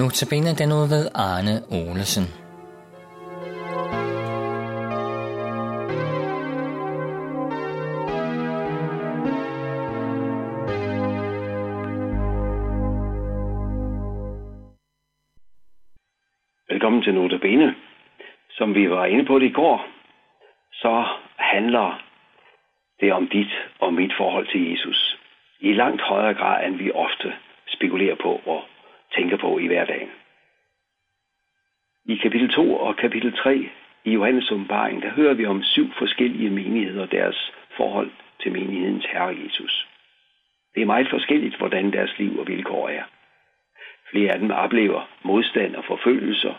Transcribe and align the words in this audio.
Notabene 0.00 0.52
den 0.60 0.72
ud 0.72 0.86
ved 0.94 1.04
Arne 1.14 1.54
Olesen. 1.78 2.26
Velkommen 16.70 17.02
til 17.02 17.14
Notabene. 17.14 17.74
Som 18.50 18.74
vi 18.74 18.90
var 18.90 19.04
inde 19.04 19.24
på 19.24 19.38
det 19.38 19.46
i 19.46 19.52
går, 19.52 19.86
så 20.72 21.04
handler 21.36 22.02
det 23.00 23.12
om 23.12 23.28
dit 23.28 23.52
og 23.80 23.94
mit 23.94 24.12
forhold 24.16 24.46
til 24.52 24.70
Jesus. 24.70 25.16
I 25.60 25.72
langt 25.72 26.02
højere 26.02 26.34
grad, 26.34 26.66
end 26.66 26.76
vi 26.76 26.90
ofte 26.90 27.32
spekulerer 27.66 28.16
på 28.22 28.40
og 28.46 28.62
tænker 29.14 29.36
på 29.36 29.58
i 29.58 29.66
hverdagen. 29.66 30.10
I 32.04 32.16
kapitel 32.16 32.50
2 32.50 32.76
og 32.76 32.96
kapitel 32.96 33.32
3 33.32 33.68
i 34.04 34.12
Johannes 34.12 34.50
åbenbaring, 34.50 35.02
der 35.02 35.10
hører 35.10 35.34
vi 35.34 35.46
om 35.46 35.62
syv 35.62 35.92
forskellige 35.98 36.50
menigheder 36.50 37.02
og 37.02 37.12
deres 37.12 37.52
forhold 37.76 38.10
til 38.42 38.52
menighedens 38.52 39.06
Herre 39.06 39.36
Jesus. 39.44 39.88
Det 40.74 40.82
er 40.82 40.86
meget 40.86 41.10
forskelligt, 41.10 41.56
hvordan 41.56 41.92
deres 41.92 42.18
liv 42.18 42.38
og 42.38 42.48
vilkår 42.48 42.88
er. 42.88 43.02
Flere 44.10 44.32
af 44.32 44.38
dem 44.38 44.50
oplever 44.50 45.08
modstand 45.22 45.76
og 45.76 45.84
forfølgelser. 45.84 46.54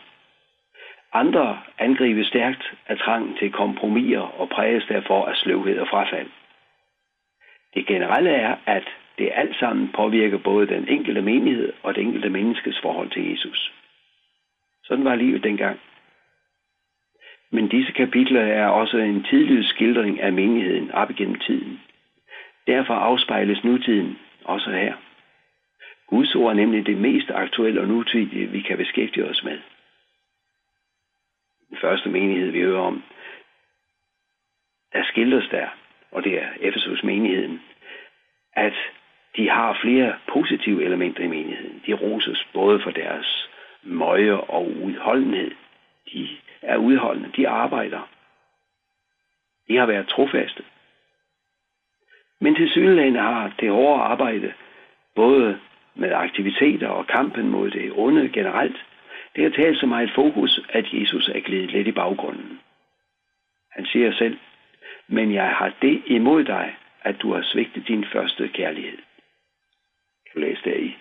Andre 1.14 1.60
angribes 1.78 2.28
stærkt 2.28 2.74
af 2.88 2.98
trangen 2.98 3.38
til 3.38 3.52
kompromiser 3.52 4.40
og 4.40 4.50
præges 4.50 4.86
derfor 4.86 5.26
af 5.26 5.36
sløvhed 5.36 5.80
og 5.80 5.88
frafald. 5.88 6.30
Det 7.74 7.88
generelle 7.88 8.30
er, 8.30 8.56
at 8.66 8.88
det 9.22 9.32
alt 9.34 9.56
sammen 9.56 9.92
påvirker 9.96 10.38
både 10.38 10.68
den 10.68 10.88
enkelte 10.88 11.22
menighed 11.22 11.74
og 11.84 11.96
det 11.96 12.02
enkelte 12.02 12.30
menneskes 12.30 12.80
forhold 12.82 13.10
til 13.10 13.32
Jesus. 13.32 13.74
Sådan 14.84 15.06
var 15.06 15.16
livet 15.16 15.44
dengang. 15.44 15.80
Men 17.52 17.68
disse 17.68 17.92
kapitler 17.92 18.42
er 18.42 18.68
også 18.68 18.98
en 18.98 19.24
tidlig 19.24 19.66
skildring 19.66 20.22
af 20.22 20.34
menigheden 20.34 20.92
op 20.92 21.10
igennem 21.12 21.36
tiden. 21.36 21.82
Derfor 22.68 22.94
afspejles 22.94 23.64
nutiden 23.64 24.20
også 24.44 24.70
her. 24.70 24.96
Guds 26.08 26.36
ord 26.36 26.52
er 26.52 26.56
nemlig 26.56 26.86
det 26.86 26.98
mest 26.98 27.30
aktuelle 27.30 27.82
og 27.82 27.88
nutidige, 27.88 28.48
vi 28.48 28.62
kan 28.62 28.78
beskæftige 28.78 29.26
os 29.26 29.44
med. 29.44 29.60
Den 31.70 31.78
første 31.82 32.10
menighed, 32.10 32.52
vi 32.52 32.62
hører 32.62 32.82
om, 32.82 33.04
der 34.94 35.04
skildres 35.04 35.48
der, 35.52 35.68
og 36.12 36.24
det 36.24 36.42
er 36.42 36.48
Efesus 36.60 37.04
menigheden, 37.04 37.62
at 38.54 38.74
de 39.38 39.50
har 39.50 39.80
flere 39.82 40.16
positive 40.34 40.84
elementer 40.84 41.24
i 41.24 41.28
menigheden. 41.28 41.84
De 41.86 41.94
roses 41.94 42.48
både 42.54 42.80
for 42.80 42.92
deres 42.92 43.50
møje 43.84 44.34
og 44.34 44.72
udholdenhed. 44.84 45.52
De 46.14 46.30
er 46.62 46.78
udholdende, 46.78 47.32
de 47.38 47.50
arbejder. 47.50 48.10
De 49.68 49.78
har 49.78 49.86
været 49.86 50.08
trofaste. 50.08 50.64
Men 52.42 52.56
til 52.56 52.70
synligheden 52.70 53.16
har 53.16 53.54
det 53.60 53.72
hårde 53.72 54.02
arbejde, 54.02 54.54
både 55.16 55.60
med 55.96 56.12
aktiviteter 56.12 56.88
og 56.88 57.08
kampen 57.08 57.50
mod 57.50 57.72
det 57.72 57.92
onde 57.96 58.30
generelt, 58.30 58.86
det 59.36 59.44
har 59.44 59.52
talt 59.52 59.80
så 59.80 59.86
meget 59.86 60.12
fokus, 60.16 60.60
at 60.70 60.94
Jesus 60.94 61.30
er 61.30 61.40
glidet 61.40 61.72
lidt 61.72 61.88
i 61.88 61.92
baggrunden. 61.92 62.60
Han 63.72 63.86
siger 63.86 64.12
selv, 64.12 64.38
men 65.08 65.34
jeg 65.34 65.50
har 65.50 65.74
det 65.82 66.04
imod 66.06 66.44
dig, 66.44 66.76
at 67.02 67.22
du 67.22 67.34
har 67.34 67.42
svigtet 67.42 67.88
din 67.88 68.06
første 68.06 68.48
kærlighed. 68.48 68.98
Du 70.34 70.40
læste 70.40 70.70
der 70.70 70.78
i 70.78 70.98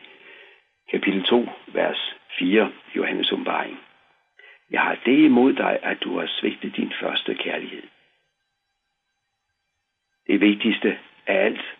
kapitel 0.91 1.25
2, 1.25 1.49
vers 1.67 2.15
4, 2.39 2.73
Johannes 2.97 3.33
åbenbaring. 3.33 3.81
Jeg 4.71 4.81
har 4.81 4.99
det 5.05 5.19
imod 5.19 5.53
dig, 5.53 5.79
at 5.83 6.03
du 6.03 6.19
har 6.19 6.27
svigtet 6.27 6.77
din 6.77 6.93
første 7.01 7.35
kærlighed. 7.35 7.83
Det 10.27 10.41
vigtigste 10.41 10.99
af 11.27 11.45
alt, 11.45 11.77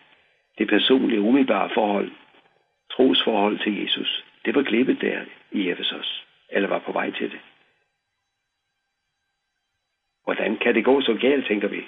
det 0.57 0.67
personlige 0.67 1.21
umiddelbare 1.21 1.69
forhold, 1.73 2.11
trosforhold 2.91 3.59
til 3.59 3.81
Jesus, 3.81 4.25
det 4.45 4.55
var 4.55 4.63
klippet 4.63 5.01
der 5.01 5.25
i 5.51 5.69
Efesos, 5.69 6.25
eller 6.49 6.69
var 6.69 6.79
på 6.79 6.91
vej 6.91 7.11
til 7.11 7.31
det. 7.31 7.39
Hvordan 10.23 10.57
kan 10.57 10.75
det 10.75 10.85
gå 10.85 11.01
så 11.01 11.17
galt, 11.21 11.47
tænker 11.47 11.67
vi? 11.67 11.87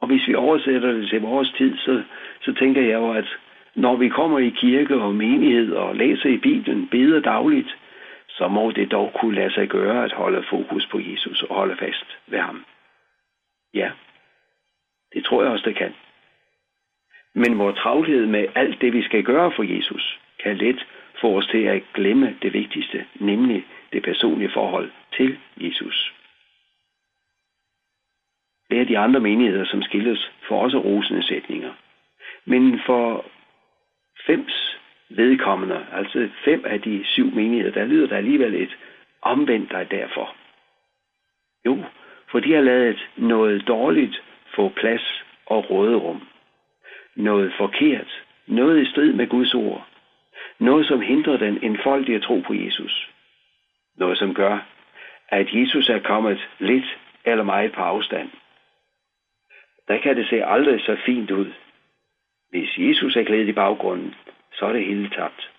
Og 0.00 0.06
hvis 0.06 0.28
vi 0.28 0.34
oversætter 0.34 0.92
det 0.92 1.08
til 1.08 1.20
vores 1.20 1.52
tid, 1.58 1.78
så, 1.78 2.02
så 2.40 2.54
tænker 2.54 2.82
jeg 2.82 2.92
jo, 2.92 3.12
at 3.12 3.38
når 3.74 3.96
vi 3.96 4.08
kommer 4.08 4.38
i 4.38 4.48
kirke 4.48 4.94
og 4.94 5.14
menighed 5.14 5.72
og 5.72 5.96
læser 5.96 6.28
i 6.28 6.36
Bibelen, 6.36 6.88
beder 6.88 7.20
dagligt, 7.20 7.76
så 8.28 8.48
må 8.48 8.70
det 8.70 8.90
dog 8.90 9.12
kunne 9.20 9.34
lade 9.34 9.52
sig 9.52 9.68
gøre 9.68 10.04
at 10.04 10.12
holde 10.12 10.44
fokus 10.50 10.86
på 10.86 11.00
Jesus 11.00 11.42
og 11.42 11.54
holde 11.54 11.76
fast 11.76 12.18
ved 12.26 12.38
ham. 12.38 12.64
Ja, 13.74 13.90
det 15.14 15.24
tror 15.24 15.42
jeg 15.42 15.52
også, 15.52 15.64
det 15.68 15.76
kan. 15.76 15.94
Men 17.34 17.58
vores 17.58 17.78
travlhed 17.78 18.26
med 18.26 18.46
alt 18.54 18.80
det, 18.80 18.92
vi 18.92 19.02
skal 19.02 19.22
gøre 19.22 19.52
for 19.56 19.62
Jesus, 19.62 20.20
kan 20.42 20.56
let 20.56 20.86
få 21.20 21.36
os 21.38 21.46
til 21.46 21.62
at 21.64 21.82
glemme 21.94 22.36
det 22.42 22.52
vigtigste, 22.52 23.06
nemlig 23.14 23.66
det 23.92 24.02
personlige 24.02 24.50
forhold 24.50 24.90
til 25.16 25.38
Jesus. 25.56 26.14
Det 28.70 28.80
er 28.80 28.84
de 28.84 28.98
andre 28.98 29.20
menigheder, 29.20 29.64
som 29.64 29.82
skilles 29.82 30.30
for 30.48 30.62
også 30.62 30.78
rosende 30.78 31.22
sætninger. 31.22 31.72
Men 32.44 32.80
for 32.86 33.24
fems 34.26 34.78
vedkommende, 35.08 35.86
altså 35.92 36.28
fem 36.44 36.64
af 36.66 36.80
de 36.80 37.04
syv 37.04 37.34
menigheder, 37.34 37.72
der 37.72 37.84
lyder 37.84 38.06
der 38.06 38.16
alligevel 38.16 38.54
et 38.54 38.76
omvendt 39.22 39.70
dig 39.70 39.90
derfor. 39.90 40.36
Jo, 41.66 41.84
for 42.30 42.40
de 42.40 42.52
har 42.52 42.60
lavet 42.60 43.08
noget 43.16 43.68
dårligt 43.68 44.22
få 44.54 44.68
plads 44.68 45.24
og 45.46 45.70
råderum. 45.70 46.28
Noget 47.16 47.52
forkert, 47.56 48.22
noget 48.46 48.82
i 48.82 48.90
strid 48.90 49.12
med 49.12 49.26
Guds 49.26 49.54
ord. 49.54 49.86
Noget, 50.58 50.86
som 50.86 51.00
hindrer 51.00 51.36
den 51.36 51.58
enfoldige 51.62 52.20
tro 52.20 52.40
på 52.46 52.54
Jesus. 52.54 53.10
Noget, 53.96 54.18
som 54.18 54.34
gør, 54.34 54.58
at 55.28 55.52
Jesus 55.52 55.88
er 55.88 55.98
kommet 55.98 56.48
lidt 56.58 56.98
eller 57.24 57.44
meget 57.44 57.72
på 57.72 57.80
afstand. 57.80 58.30
Der 59.88 59.98
kan 59.98 60.16
det 60.16 60.28
se 60.28 60.44
aldrig 60.44 60.80
så 60.80 60.96
fint 61.06 61.30
ud, 61.30 61.52
hvis 62.52 62.78
Jesus 62.78 63.16
er 63.16 63.22
glædet 63.22 63.48
i 63.48 63.52
baggrunden, 63.52 64.14
så 64.52 64.66
er 64.66 64.72
det 64.72 64.84
hele 64.84 65.10
tabt. 65.10 65.50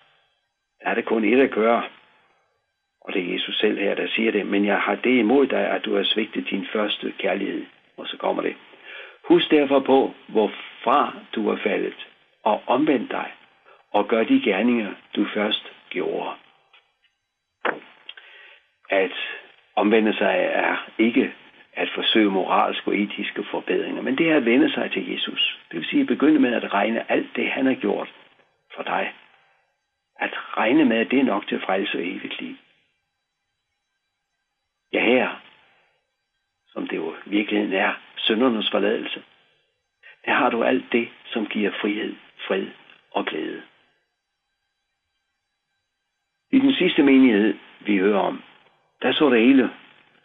Der 0.80 0.88
er 0.90 0.94
det 0.94 1.04
kun 1.04 1.24
et 1.24 1.40
at 1.40 1.50
gøre. 1.50 1.82
Og 3.00 3.12
det 3.12 3.22
er 3.22 3.32
Jesus 3.32 3.58
selv 3.58 3.78
her, 3.78 3.94
der 3.94 4.08
siger 4.08 4.32
det. 4.32 4.46
Men 4.46 4.64
jeg 4.64 4.80
har 4.80 4.94
det 4.94 5.18
imod 5.18 5.46
dig, 5.46 5.70
at 5.70 5.84
du 5.84 5.96
har 5.96 6.02
svigtet 6.02 6.50
din 6.50 6.66
første 6.72 7.12
kærlighed. 7.18 7.66
Og 7.96 8.06
så 8.06 8.16
kommer 8.16 8.42
det. 8.42 8.56
Husk 9.24 9.50
derfor 9.50 9.80
på, 9.80 10.14
hvorfra 10.28 11.14
du 11.34 11.48
er 11.48 11.56
faldet, 11.56 12.06
og 12.42 12.62
omvend 12.66 13.08
dig, 13.08 13.32
og 13.92 14.08
gør 14.08 14.24
de 14.24 14.40
gerninger, 14.44 14.94
du 15.16 15.26
først 15.34 15.72
gjorde. 15.90 16.30
At 18.90 19.12
omvende 19.76 20.16
sig 20.16 20.36
er 20.52 20.90
ikke 20.98 21.34
at 21.76 21.88
forsøge 21.94 22.30
moralske 22.30 22.90
og 22.90 22.98
etiske 22.98 23.44
forbedringer, 23.50 24.02
men 24.02 24.18
det 24.18 24.30
er 24.30 24.36
at 24.36 24.44
vende 24.44 24.72
sig 24.72 24.90
til 24.92 25.12
Jesus. 25.12 25.58
Det 25.70 25.78
vil 25.78 25.88
sige 25.88 26.00
at 26.00 26.06
begynde 26.06 26.40
med 26.40 26.54
at 26.54 26.72
regne 26.72 27.10
alt 27.12 27.36
det, 27.36 27.50
han 27.50 27.66
har 27.66 27.74
gjort 27.74 28.12
for 28.74 28.82
dig. 28.82 29.14
At 30.16 30.30
regne 30.56 30.84
med, 30.84 30.96
at 30.96 31.10
det 31.10 31.18
er 31.18 31.24
nok 31.24 31.46
til 31.48 31.60
frelse 31.60 31.98
og 31.98 32.06
evigt 32.06 32.40
liv. 32.40 32.56
Ja, 34.92 35.04
her, 35.04 35.40
som 36.66 36.86
det 36.86 36.96
jo 36.96 37.14
virkeligheden 37.26 37.72
er, 37.74 37.94
søndernes 38.16 38.70
forladelse, 38.70 39.22
der 40.24 40.32
har 40.32 40.50
du 40.50 40.62
alt 40.62 40.92
det, 40.92 41.08
som 41.26 41.46
giver 41.46 41.70
frihed, 41.80 42.14
fred 42.46 42.66
og 43.10 43.26
glæde. 43.26 43.62
I 46.52 46.58
den 46.58 46.72
sidste 46.74 47.02
menighed, 47.02 47.54
vi 47.80 47.98
hører 47.98 48.18
om, 48.18 48.42
der 49.02 49.12
så 49.12 49.30
det 49.30 49.40
hele 49.40 49.70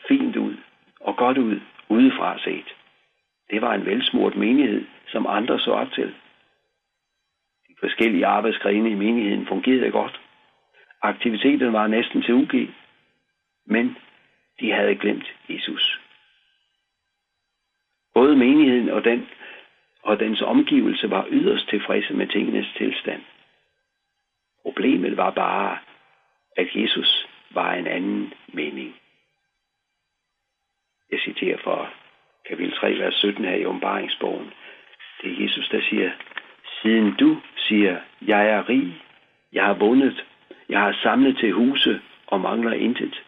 fint 0.08 0.36
ud 0.36 0.56
og 1.00 1.18
godt 1.18 1.38
ud 1.38 1.60
udefra 1.90 2.40
set. 2.40 2.76
Det 3.50 3.62
var 3.62 3.74
en 3.74 3.86
velsmurt 3.86 4.36
menighed, 4.36 4.86
som 5.08 5.28
andre 5.28 5.60
så 5.60 5.72
op 5.72 5.92
til. 5.92 6.16
De 7.68 7.76
forskellige 7.80 8.26
arbejdsgrene 8.26 8.90
i 8.90 8.96
menigheden 8.96 9.48
fungerede 9.48 9.92
godt. 9.92 10.22
Aktiviteten 11.02 11.74
var 11.74 11.88
næsten 11.88 12.22
til 12.22 12.34
UG, 12.34 12.54
men 13.66 13.98
de 14.60 14.72
havde 14.72 14.96
glemt 14.96 15.34
Jesus. 15.50 16.00
Både 18.14 18.36
menigheden 18.36 18.90
og, 18.90 19.04
den, 19.04 19.28
og 20.04 20.20
dens 20.20 20.42
omgivelse 20.42 21.10
var 21.10 21.28
yderst 21.30 21.70
tilfredse 21.70 22.14
med 22.14 22.28
tingenes 22.28 22.68
tilstand. 22.78 23.22
Problemet 24.62 25.18
var 25.18 25.30
bare, 25.30 25.78
at 26.58 26.68
Jesus 26.76 27.28
var 27.52 27.74
en 27.74 27.88
anden 27.88 28.34
mening. 28.48 28.99
Jeg 31.12 31.20
citerer 31.20 31.58
fra 31.58 31.88
kapitel 32.50 32.74
3, 32.74 33.00
vers 33.00 33.16
17 33.16 33.46
her 33.46 33.56
i 33.56 33.66
åbenbaringsbogen. 33.66 34.54
Det 35.22 35.32
er 35.32 35.44
Jesus, 35.44 35.70
der 35.70 35.82
siger, 35.90 36.12
siden 36.82 37.16
du 37.16 37.38
siger, 37.56 37.98
jeg 38.22 38.50
er 38.50 38.70
rig, 38.70 39.02
jeg 39.54 39.66
har 39.66 39.74
vundet, 39.74 40.26
Jeg 40.70 40.80
har 40.80 41.00
samlet 41.04 41.38
til 41.38 41.54
huse 41.54 42.02
og 42.28 42.42
mangler 42.42 42.74
intet. 42.74 43.24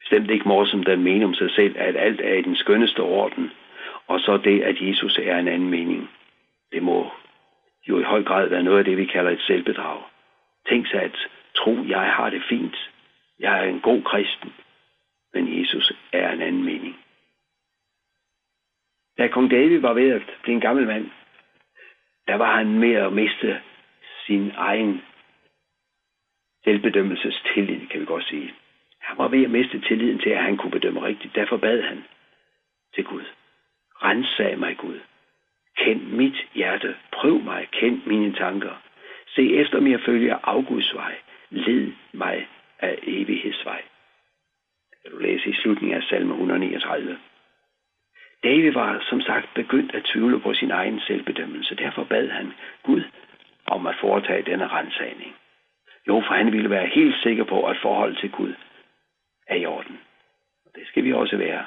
Bestemt 0.00 0.30
ikke 0.30 0.48
Morsom, 0.48 0.82
der 0.82 0.96
mener 0.96 1.26
om 1.26 1.34
sig 1.34 1.50
selv, 1.50 1.74
at 1.78 1.96
alt 1.96 2.20
er 2.20 2.34
i 2.34 2.42
den 2.42 2.56
skønneste 2.56 3.00
orden, 3.00 3.50
og 4.06 4.20
så 4.20 4.36
det, 4.36 4.62
at 4.62 4.80
Jesus 4.80 5.18
er 5.18 5.38
en 5.38 5.48
anden 5.48 5.70
mening. 5.70 6.10
Det 6.72 6.82
må 6.82 7.10
jo 7.88 7.98
i 7.98 8.02
høj 8.02 8.22
grad 8.22 8.48
være 8.48 8.62
noget 8.62 8.78
af 8.78 8.84
det, 8.84 8.96
vi 8.96 9.04
kalder 9.04 9.30
et 9.30 9.40
selvbedrag. 9.40 10.02
Tænk 10.68 10.86
sig 10.90 11.02
at 11.02 11.16
tro, 11.56 11.76
jeg 11.88 12.12
har 12.12 12.30
det 12.30 12.42
fint. 12.48 12.90
Jeg 13.40 13.58
er 13.58 13.68
en 13.68 13.80
god 13.80 14.02
kristen. 14.02 14.52
Er 16.14 16.32
en 16.32 16.42
anden 16.42 16.64
mening. 16.64 16.96
Da 19.18 19.28
kong 19.28 19.50
David 19.50 19.80
var 19.80 19.92
ved 19.92 20.10
at 20.10 20.22
blive 20.42 20.54
en 20.54 20.60
gammel 20.60 20.86
mand, 20.86 21.10
der 22.28 22.34
var 22.34 22.56
han 22.56 22.78
med 22.78 22.94
at 22.94 23.12
miste 23.12 23.62
sin 24.26 24.52
egen 24.56 25.02
selvbedømmelses 26.64 27.42
tillid, 27.54 27.86
kan 27.86 28.00
vi 28.00 28.06
godt 28.06 28.24
sige. 28.24 28.54
Han 29.00 29.18
var 29.18 29.28
ved 29.28 29.44
at 29.44 29.50
miste 29.50 29.80
tilliden 29.80 30.18
til, 30.18 30.30
at 30.30 30.42
han 30.42 30.56
kunne 30.56 30.70
bedømme 30.70 31.02
rigtigt. 31.02 31.34
Derfor 31.34 31.56
bad 31.56 31.82
han 31.82 32.04
til 32.94 33.04
Gud. 33.04 33.24
Rensag 34.02 34.58
mig, 34.58 34.76
Gud. 34.76 35.00
Kend 35.76 36.02
mit 36.02 36.48
hjerte. 36.54 36.96
Prøv 37.12 37.38
mig. 37.38 37.68
Kend 37.72 38.02
mine 38.06 38.32
tanker. 38.32 38.82
Se 39.26 39.56
efter 39.56 39.80
mig 39.80 40.00
følger 40.00 40.38
afguds 40.42 40.94
vej. 40.94 41.14
Led 41.50 41.92
mig 42.12 42.48
af 42.78 42.98
evighedsvej. 43.02 43.82
Kan 45.02 45.12
du 45.12 45.18
læse 45.18 45.48
i 45.48 45.52
slutningen 45.64 45.96
af 45.96 46.02
salme 46.02 46.32
139. 46.32 47.18
David 48.42 48.72
var 48.72 49.04
som 49.10 49.20
sagt 49.20 49.48
begyndt 49.54 49.94
at 49.94 50.04
tvivle 50.04 50.40
på 50.40 50.54
sin 50.54 50.70
egen 50.70 51.00
selvbedømmelse. 51.00 51.74
Derfor 51.74 52.04
bad 52.04 52.28
han 52.28 52.52
Gud 52.82 53.02
om 53.66 53.86
at 53.86 53.96
foretage 54.00 54.42
denne 54.50 54.66
rensagning. 54.66 55.32
Jo, 56.08 56.22
for 56.26 56.34
han 56.34 56.52
ville 56.52 56.70
være 56.70 56.86
helt 56.86 57.16
sikker 57.22 57.44
på, 57.44 57.66
at 57.66 57.76
forholdet 57.82 58.18
til 58.18 58.30
Gud 58.30 58.54
er 59.46 59.56
i 59.56 59.66
orden. 59.66 59.98
Og 60.66 60.70
det 60.74 60.86
skal 60.86 61.04
vi 61.04 61.12
også 61.12 61.36
være. 61.36 61.64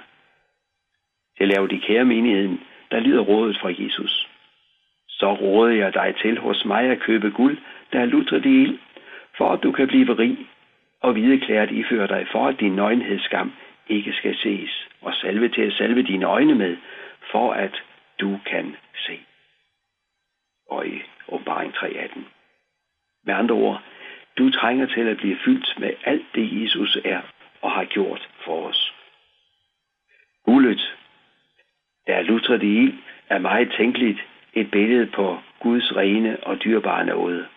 Til 1.37 1.43
at 1.43 1.49
lave 1.55 1.67
de 1.67 1.79
kære 1.79 2.05
menigheden, 2.05 2.59
der 2.91 2.99
lyder 2.99 3.21
rådet 3.21 3.57
fra 3.61 3.73
Jesus. 3.79 4.29
Så 5.09 5.33
råder 5.33 5.75
jeg 5.75 5.93
dig 5.93 6.15
til 6.21 6.37
hos 6.39 6.65
mig 6.65 6.83
at 6.83 6.99
købe 6.99 7.31
guld, 7.31 7.57
der 7.91 7.99
er 7.99 8.05
lutret 8.05 8.45
i 8.45 8.61
ild, 8.61 8.79
for 9.37 9.49
at 9.51 9.63
du 9.63 9.71
kan 9.71 9.87
blive 9.87 10.13
rig, 10.13 10.37
og 11.01 11.11
hvideklæret 11.13 11.71
ifører 11.71 12.07
dig, 12.07 12.27
for 12.31 12.47
at 12.47 12.59
din 12.59 12.75
nøgenhedsskam 12.75 13.53
ikke 13.89 14.13
skal 14.13 14.37
ses, 14.37 14.87
og 15.01 15.13
salve 15.13 15.49
til 15.49 15.61
at 15.61 15.73
salve 15.73 16.03
dine 16.03 16.25
øjne 16.25 16.55
med, 16.55 16.77
for 17.31 17.53
at 17.53 17.83
du 18.19 18.39
kan 18.45 18.75
se. 18.95 19.19
Og 20.69 20.87
i 20.87 21.01
åbenbaring 21.27 21.73
3.18. 21.73 22.19
Med 23.23 23.33
andre 23.33 23.55
ord, 23.55 23.83
du 24.37 24.51
trænger 24.51 24.85
til 24.85 25.07
at 25.07 25.17
blive 25.17 25.37
fyldt 25.45 25.79
med 25.79 25.93
alt 26.03 26.25
det, 26.35 26.61
Jesus 26.61 26.97
er 27.05 27.21
og 27.61 27.71
har 27.71 27.85
gjort 27.85 28.29
for 28.45 28.67
os. 28.67 28.93
Guldet, 30.45 30.97
der 32.07 32.15
er 32.15 32.21
lutret 32.21 32.63
i 32.63 32.77
ild, 32.77 32.93
er 33.29 33.39
meget 33.39 33.73
tænkeligt 33.77 34.19
et 34.53 34.71
billede 34.71 35.07
på 35.07 35.39
Guds 35.59 35.95
rene 35.95 36.43
og 36.43 36.63
dyrbare 36.63 37.05
nåde. 37.05 37.47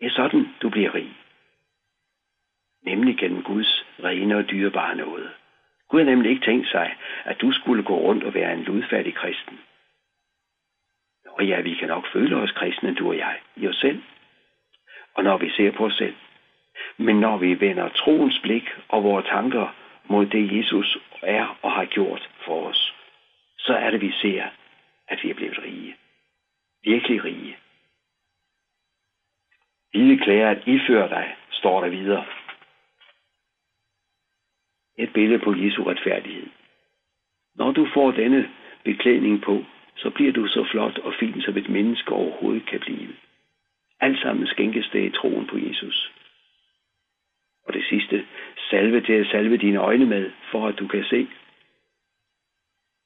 Det 0.00 0.06
er 0.06 0.10
sådan, 0.10 0.48
du 0.62 0.68
bliver 0.70 0.94
rig. 0.94 1.21
Nemlig 2.82 3.18
gennem 3.18 3.42
Guds 3.42 3.84
rene 4.04 4.36
og 4.36 4.50
dyrebare 4.50 4.96
nåde. 4.96 5.30
Gud 5.88 6.00
har 6.00 6.10
nemlig 6.10 6.30
ikke 6.30 6.44
tænkt 6.44 6.68
sig, 6.68 6.96
at 7.24 7.40
du 7.40 7.52
skulle 7.52 7.82
gå 7.82 7.96
rundt 7.96 8.24
og 8.24 8.34
være 8.34 8.52
en 8.52 8.62
ludfattig 8.62 9.14
kristen. 9.14 9.60
Og 11.28 11.46
ja, 11.46 11.60
vi 11.60 11.74
kan 11.74 11.88
nok 11.88 12.06
føle 12.12 12.36
os 12.36 12.52
kristne, 12.52 12.94
du 12.94 13.08
og 13.08 13.18
jeg, 13.18 13.38
i 13.56 13.68
os 13.68 13.76
selv. 13.76 14.02
Og 15.14 15.24
når 15.24 15.38
vi 15.38 15.50
ser 15.50 15.70
på 15.70 15.84
os 15.84 15.94
selv. 15.94 16.14
Men 16.96 17.20
når 17.20 17.36
vi 17.36 17.60
vender 17.60 17.88
troens 17.88 18.40
blik 18.42 18.70
og 18.88 19.04
vores 19.04 19.26
tanker 19.26 19.74
mod 20.04 20.26
det, 20.26 20.56
Jesus 20.58 20.98
er 21.22 21.58
og 21.62 21.72
har 21.72 21.84
gjort 21.84 22.30
for 22.44 22.66
os, 22.68 22.94
så 23.58 23.74
er 23.74 23.90
det, 23.90 24.00
vi 24.00 24.12
ser, 24.12 24.44
at 25.08 25.18
vi 25.22 25.30
er 25.30 25.34
blevet 25.34 25.58
rige. 25.62 25.96
Virkelig 26.84 27.24
rige. 27.24 27.56
Hvide 29.90 30.18
klæder 30.18 30.50
at 30.50 30.62
iføre 30.66 31.08
dig, 31.08 31.36
står 31.50 31.80
der 31.80 31.88
videre. 31.88 32.24
Et 35.02 35.12
billede 35.12 35.38
på 35.38 35.54
Jesu 35.54 35.82
retfærdighed. 35.82 36.46
Når 37.54 37.72
du 37.72 37.86
får 37.94 38.10
denne 38.10 38.50
beklædning 38.84 39.42
på, 39.42 39.64
så 39.96 40.10
bliver 40.10 40.32
du 40.32 40.46
så 40.46 40.64
flot 40.70 40.98
og 40.98 41.14
fin, 41.20 41.42
som 41.42 41.56
et 41.56 41.68
menneske 41.68 42.12
overhovedet 42.12 42.66
kan 42.66 42.80
blive. 42.80 43.08
Alt 44.00 44.20
sammen 44.20 44.46
skænkes 44.46 44.88
det 44.92 45.04
i 45.04 45.10
troen 45.10 45.46
på 45.46 45.58
Jesus. 45.58 46.12
Og 47.66 47.74
det 47.74 47.84
sidste, 47.84 48.26
salve 48.70 49.00
til 49.00 49.12
at 49.12 49.26
salve 49.26 49.56
dine 49.56 49.78
øjne 49.78 50.06
med, 50.06 50.30
for 50.50 50.68
at 50.68 50.78
du 50.78 50.86
kan 50.86 51.04
se. 51.04 51.28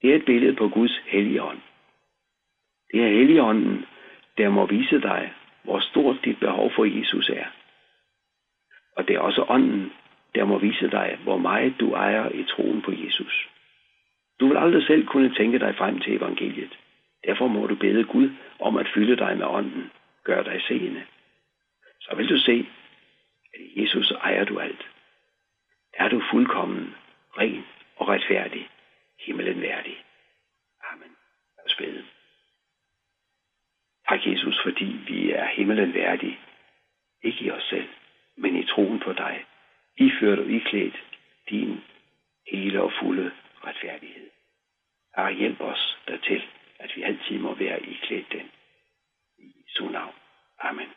Det 0.02 0.10
er 0.10 0.16
et 0.16 0.24
billede 0.24 0.56
på 0.56 0.68
Guds 0.68 1.00
hellige 1.06 1.42
ånd. 1.42 1.60
Det 2.92 3.04
er 3.04 3.08
helligånden, 3.08 3.86
der 4.38 4.48
må 4.48 4.66
vise 4.66 5.00
dig, 5.00 5.32
hvor 5.62 5.78
stort 5.80 6.24
dit 6.24 6.38
behov 6.40 6.72
for 6.76 6.84
Jesus 6.84 7.28
er. 7.28 7.46
Og 8.96 9.08
det 9.08 9.16
er 9.16 9.20
også 9.20 9.44
ånden, 9.48 9.92
der 10.36 10.44
må 10.44 10.58
vise 10.58 10.90
dig, 10.90 11.18
hvor 11.22 11.36
meget 11.36 11.74
du 11.80 11.94
ejer 11.94 12.28
i 12.28 12.44
troen 12.44 12.82
på 12.82 12.92
Jesus. 12.92 13.48
Du 14.40 14.48
vil 14.48 14.56
aldrig 14.56 14.86
selv 14.86 15.06
kunne 15.06 15.34
tænke 15.34 15.58
dig 15.58 15.74
frem 15.76 16.00
til 16.00 16.16
evangeliet. 16.16 16.78
Derfor 17.26 17.46
må 17.46 17.66
du 17.66 17.74
bede 17.74 18.04
Gud 18.04 18.30
om 18.58 18.76
at 18.76 18.88
fylde 18.94 19.16
dig 19.16 19.38
med 19.38 19.46
ånden. 19.46 19.90
Gør 20.24 20.42
dig 20.42 20.62
seende. 20.62 21.06
Så 22.00 22.16
vil 22.16 22.28
du 22.28 22.38
se, 22.38 22.66
at 23.54 23.60
i 23.60 23.82
Jesus 23.82 24.10
ejer 24.10 24.44
du 24.44 24.58
alt. 24.58 24.88
Er 25.94 26.08
du 26.08 26.22
fuldkommen, 26.30 26.94
ren 27.38 27.64
og 27.96 28.08
retfærdig, 28.08 28.68
himmelen 29.20 29.60
værdig. 29.60 30.04
Amen. 30.92 31.16
Lad 31.56 31.64
os 31.66 31.76
bede. 31.76 32.04
Tak, 34.08 34.26
Jesus, 34.26 34.60
fordi 34.62 34.96
vi 35.08 35.30
er 35.30 35.46
himmelen 35.46 35.94
værdige. 35.94 36.38
Ikke 37.22 37.44
i 37.44 37.50
os 37.50 37.62
selv, 37.62 37.88
men 38.36 38.56
i 38.56 38.66
troen 38.66 39.00
på 39.00 39.12
dig 39.12 39.44
iført 39.96 40.38
og 40.38 40.46
iklædt 40.46 40.96
din 41.50 41.80
hele 42.52 42.82
og 42.82 42.92
fulde 43.00 43.32
retfærdighed. 43.64 44.30
Herre, 45.16 45.32
hjælp 45.32 45.60
os 45.60 45.98
dertil, 46.08 46.42
at 46.78 46.92
vi 46.96 47.02
altid 47.02 47.38
må 47.38 47.54
være 47.54 47.82
iklædt 47.82 48.32
den. 48.32 48.50
I 49.38 49.52
Jesu 49.64 49.88
navn. 49.88 50.14
Amen. 50.60 50.88